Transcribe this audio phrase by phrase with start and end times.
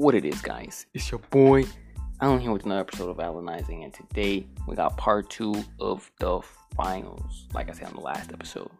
[0.00, 0.86] what it is, guys.
[0.94, 1.66] It's your boy
[2.22, 6.40] Alan here with another episode of Alanizing, and today we got part two of the
[6.74, 8.70] finals, like I said on the last episode.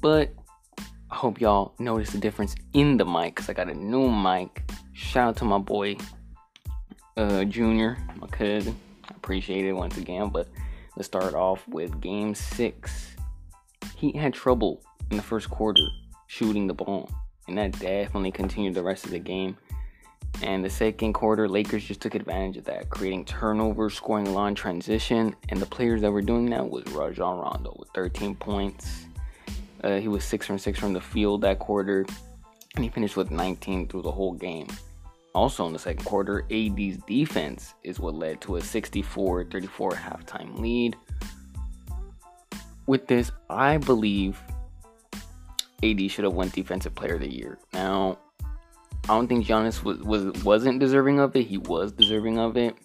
[0.00, 0.34] But
[1.08, 4.68] I hope y'all noticed the difference in the mic because I got a new mic.
[4.92, 5.96] Shout out to my boy
[7.16, 8.74] uh, Junior, my cousin.
[9.04, 10.30] I appreciate it once again.
[10.30, 10.48] But
[10.96, 13.14] let's start off with game six.
[13.96, 15.86] He had trouble in the first quarter
[16.26, 17.08] shooting the ball
[17.46, 19.56] and that definitely continued the rest of the game.
[20.42, 25.36] And the second quarter, Lakers just took advantage of that, creating turnovers, scoring long transition.
[25.48, 29.06] And the players that were doing that was Rajon Rondo with 13 points.
[29.84, 32.04] Uh, he was six from six from the field that quarter,
[32.74, 34.68] and he finished with 19 through the whole game.
[35.34, 40.96] Also in the second quarter, AD's defense is what led to a 64-34 halftime lead.
[42.86, 44.40] With this, I believe
[45.82, 47.58] AD should have won Defensive Player of the Year.
[47.72, 48.18] Now,
[49.04, 51.46] I don't think Giannis was, was wasn't deserving of it.
[51.46, 52.76] He was deserving of it,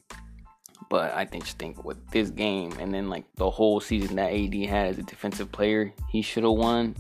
[0.90, 4.34] but I think just think with this game and then like the whole season that
[4.34, 6.95] AD had as a defensive player, he should have won.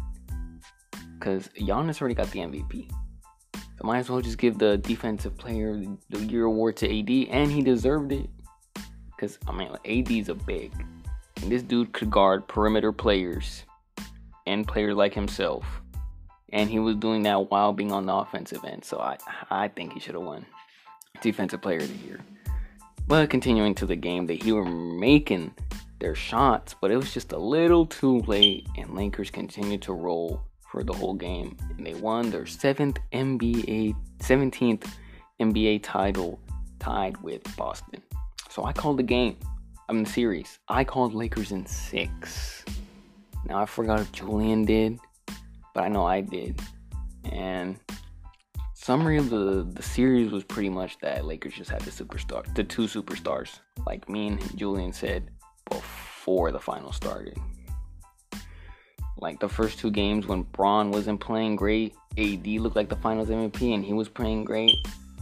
[1.19, 2.91] Cause Giannis already got the MVP.
[3.53, 7.51] So might as well just give the defensive player the year award to AD, and
[7.51, 8.29] he deserved it.
[9.19, 10.71] Cause I mean, like, AD's a big,
[11.41, 13.63] and this dude could guard perimeter players
[14.45, 15.65] and players like himself
[16.53, 18.85] and he was doing that while being on the offensive end.
[18.85, 19.17] So I
[19.49, 20.45] I think he should have won
[21.21, 22.19] Defensive Player of the Year.
[23.07, 25.53] But continuing to the game, the Heat were making
[25.99, 30.41] their shots, but it was just a little too late, and Lakers continued to roll
[30.69, 34.85] for the whole game, and they won their seventh NBA, 17th
[35.39, 36.39] NBA title,
[36.79, 38.01] tied with Boston.
[38.49, 39.37] So I called the game.
[39.87, 40.59] I'm the series.
[40.67, 42.65] I called Lakers in six.
[43.45, 44.99] Now I forgot if Julian did,
[45.77, 46.59] but I know I did.
[47.31, 47.77] And
[48.73, 52.63] summary of the the series was pretty much that Lakers just had the superstar, the
[52.63, 55.29] two superstars, like me and Julian said
[55.69, 57.37] before the final started.
[59.19, 63.29] Like the first two games when Bron wasn't playing great, AD looked like the Finals
[63.29, 64.75] MVP and he was playing great.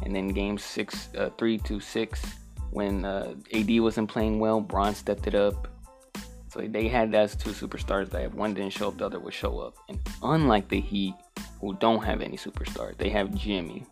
[0.04, 2.22] And then game six, uh, three to six,
[2.72, 5.75] when uh, AD wasn't playing well, Bron stepped it up
[6.56, 9.60] so they had as two superstars that one didn't show up, the other would show
[9.60, 9.76] up.
[9.90, 11.14] And unlike the Heat,
[11.60, 13.86] who don't have any superstars, they have Jimmy.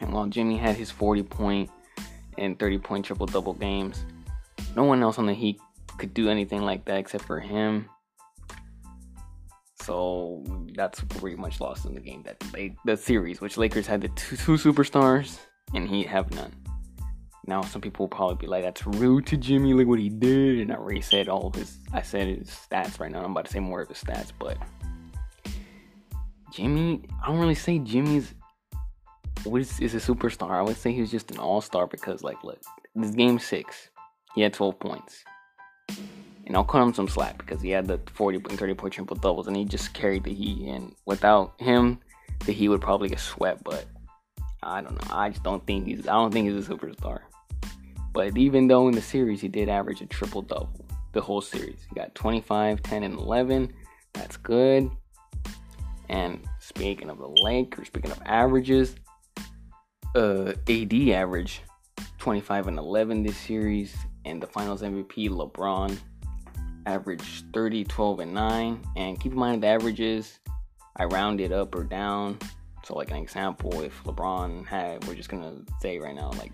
[0.00, 1.70] And while Jimmy had his 40 point
[2.36, 4.04] and 30 point triple double games,
[4.74, 5.60] no one else on the Heat
[5.96, 7.88] could do anything like that except for him.
[9.80, 10.42] So
[10.74, 14.08] that's pretty much lost in the game that they the series, which Lakers had the
[14.08, 15.38] two, two superstars
[15.74, 16.52] and Heat have none.
[17.46, 19.74] Now some people will probably be like, "That's rude to Jimmy.
[19.74, 21.78] Look what he did." And I already said all his.
[21.92, 23.22] I said his stats right now.
[23.22, 24.56] I'm about to say more of his stats, but
[26.52, 28.34] Jimmy, I don't really say Jimmy's
[29.46, 30.52] is, is a superstar.
[30.52, 32.60] I would say he's just an all star because, like, look,
[32.94, 33.90] this game six,
[34.34, 35.24] he had 12 points.
[36.46, 39.16] And I'll cut him some slack because he had the 40 and 30 point triple
[39.16, 40.68] doubles and he just carried the Heat.
[40.68, 41.98] And without him,
[42.44, 43.64] the Heat would probably get swept.
[43.64, 43.86] But
[44.62, 45.14] I don't know.
[45.14, 46.06] I just don't think he's.
[46.06, 47.20] I don't think he's a superstar.
[48.14, 51.84] But even though in the series he did average a triple double the whole series,
[51.88, 53.72] he got 25, 10, and 11.
[54.14, 54.88] That's good.
[56.08, 58.94] And speaking of the Lakers, speaking of averages,
[60.14, 61.62] uh, AD average
[62.18, 63.94] 25 and 11 this series,
[64.24, 65.98] and the Finals MVP LeBron
[66.86, 68.80] averaged 30, 12, and 9.
[68.96, 70.38] And keep in mind the averages,
[70.96, 72.38] I rounded up or down.
[72.84, 76.52] So, like an example, if LeBron had, we're just gonna say right now, like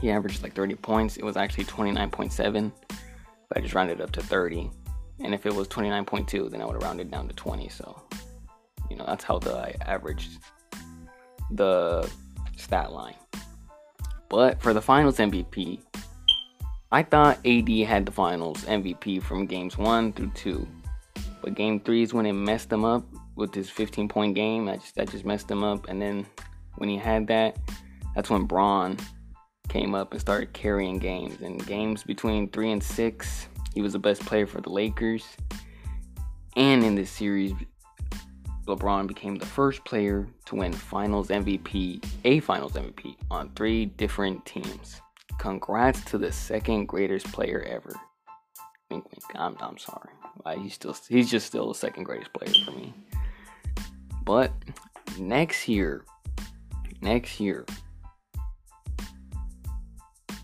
[0.00, 1.16] he averaged like 30 points.
[1.16, 2.72] It was actually 29.7,
[3.48, 4.70] but I just rounded up to 30.
[5.20, 7.68] And if it was 29.2, then I would have rounded it down to 20.
[7.68, 8.00] So,
[8.88, 10.38] you know, that's how the I averaged
[11.50, 12.10] the
[12.56, 13.16] stat line.
[14.30, 15.80] But for the finals MVP,
[16.92, 20.66] I thought AD had the finals MVP from games one through two.
[21.42, 23.04] But game three is when it messed him up
[23.36, 24.64] with his 15 point game.
[24.64, 25.88] That just, that just messed him up.
[25.88, 26.26] And then
[26.76, 27.58] when he had that,
[28.14, 28.96] that's when Bron
[29.70, 31.40] came up and started carrying games.
[31.40, 35.24] And games between three and six, he was the best player for the Lakers.
[36.56, 37.54] And in this series,
[38.66, 44.44] LeBron became the first player to win Finals MVP, a Finals MVP, on three different
[44.44, 45.00] teams.
[45.38, 47.94] Congrats to the second greatest player ever.
[48.90, 49.24] Wink, wink.
[49.36, 50.10] I'm, I'm sorry.
[50.58, 52.92] he's still he's just still the second greatest player for me.
[54.24, 54.52] But
[55.18, 56.04] next year,
[57.00, 57.64] next year,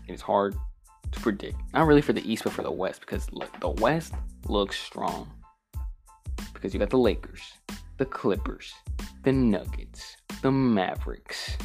[0.07, 0.55] it's hard
[1.11, 1.57] to predict.
[1.73, 4.13] Not really for the East, but for the West, because look, the West
[4.47, 5.29] looks strong.
[6.53, 7.41] Because you got the Lakers,
[7.97, 8.73] the Clippers,
[9.23, 11.57] the Nuggets, the Mavericks,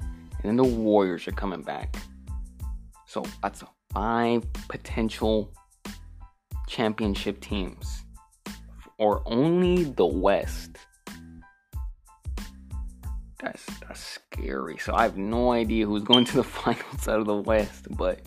[0.00, 1.96] and then the Warriors are coming back.
[3.06, 5.52] So that's five potential
[6.68, 8.04] championship teams,
[8.98, 10.78] or only the West.
[13.40, 14.78] That's that's scary.
[14.78, 18.20] So I have no idea who's going to the finals out of the West, but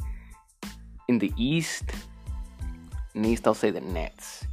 [1.07, 1.85] in the East,
[3.13, 4.45] in the East I'll say the Nets.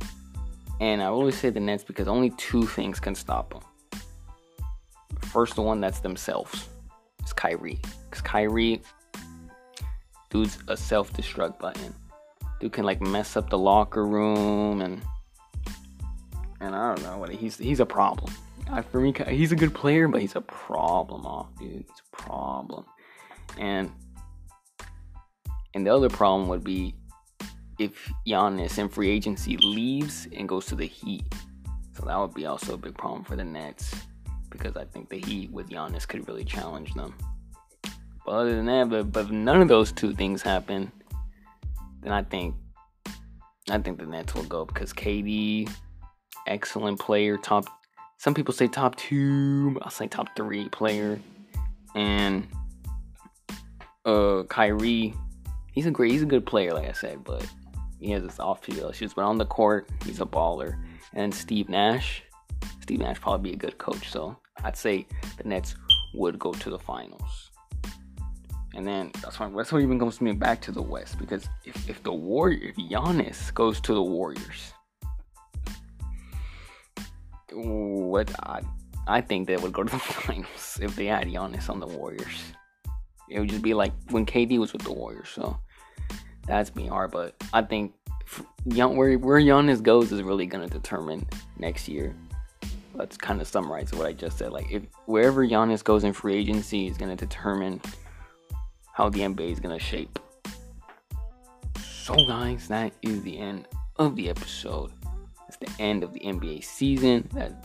[0.80, 4.00] And I always say the Nets because only two things can stop them.
[5.20, 6.68] First, the one that's themselves.
[7.20, 7.78] It's Kyrie.
[8.08, 8.82] Because Kyrie,
[10.30, 11.94] dude's a self destruct button.
[12.60, 15.02] Dude can like mess up the locker room and
[16.60, 18.32] and I don't know what he's he's a problem.
[18.90, 21.84] For me, he's a good player, but he's a problem off, dude.
[21.88, 22.84] He's a problem.
[23.58, 23.90] And
[25.74, 26.94] and the other problem would be
[27.78, 31.24] if Giannis in free agency leaves and goes to the Heat.
[31.92, 33.94] So that would be also a big problem for the Nets
[34.50, 37.14] because I think the Heat with Giannis could really challenge them.
[38.26, 40.92] But other than that, but, but if none of those two things happen,
[42.02, 42.54] then I think
[43.70, 45.70] I think the Nets will go because KD,
[46.46, 47.66] excellent player, top.
[48.20, 51.18] Some people say top two, I'll say top three player,
[51.94, 52.46] and
[54.04, 55.14] uh Kyrie,
[55.72, 57.46] he's a great, he's a good player, like I said, but
[57.98, 59.14] he has his off-field issues.
[59.14, 60.74] But on the court, he's a baller.
[61.14, 62.22] And Steve Nash,
[62.82, 64.10] Steve Nash probably be a good coach.
[64.10, 65.06] So I'd say
[65.38, 65.74] the Nets
[66.12, 67.50] would go to the finals.
[68.74, 71.88] And then that's why that's what even comes me back to the West because if,
[71.88, 74.74] if the Warrior if Giannis goes to the Warriors,
[77.52, 78.60] what I
[79.06, 82.42] I think they would go to the finals if they had Giannis on the Warriors.
[83.28, 85.28] It would just be like when KD was with the Warriors.
[85.28, 85.58] So
[86.46, 87.94] that's me hard, but I think
[88.64, 91.26] where where Giannis goes is really gonna determine
[91.58, 92.14] next year
[93.00, 94.52] let's kind of summarize what I just said.
[94.52, 97.80] Like, if wherever Giannis goes in free agency is going to determine
[98.92, 100.18] how the NBA is going to shape.
[101.80, 104.92] So, guys, that is the end of the episode.
[105.60, 107.28] The end of the NBA season.
[107.34, 107.64] That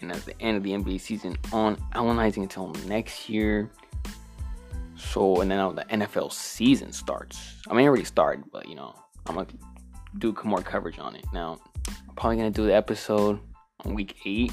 [0.00, 3.70] and that's the end of the NBA season on Alanizing until next year.
[4.96, 7.56] So, and then the NFL season starts.
[7.68, 8.94] I mean, it already started, but you know,
[9.26, 9.46] I'm gonna
[10.18, 11.24] do more coverage on it.
[11.32, 11.58] Now,
[11.88, 13.38] I'm probably gonna do the episode
[13.84, 14.52] on week eight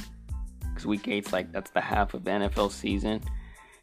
[0.62, 3.22] because week eight's like that's the half of the NFL season,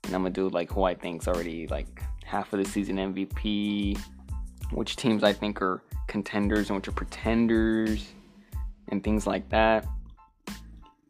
[0.04, 3.98] and I'm gonna do like who I think's already like half of the season MVP,
[4.72, 8.06] which teams I think are contenders and which are pretenders,
[8.90, 9.86] and things like that.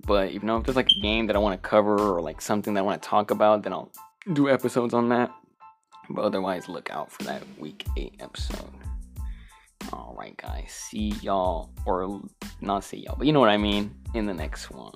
[0.06, 2.40] But you know, if there's like a game that I want to cover or like
[2.40, 3.92] something that I want to talk about, then I'll
[4.32, 5.30] do episodes on that.
[6.08, 8.70] But otherwise, look out for that week eight episode.
[9.92, 10.70] Alright, guys.
[10.70, 12.20] See y'all, or
[12.60, 14.94] not see y'all, but you know what I mean, in the next one.